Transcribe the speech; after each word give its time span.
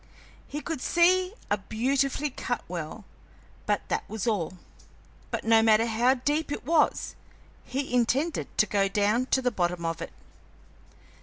He 0.47 0.61
could 0.61 0.81
see 0.81 1.35
a 1.51 1.59
beautifully 1.59 2.31
cut 2.31 2.63
well, 2.67 3.05
but 3.67 3.87
that 3.89 4.03
was 4.09 4.25
all. 4.25 4.57
But 5.29 5.43
no 5.43 5.61
matter 5.61 5.85
how 5.85 6.15
deep 6.15 6.51
it 6.51 6.65
was, 6.65 7.13
he 7.65 7.93
intended 7.93 8.47
to 8.57 8.65
go 8.65 8.87
down 8.87 9.27
to 9.27 9.43
the 9.43 9.51
bottom 9.51 9.85
of 9.85 10.01
it. 10.01 10.11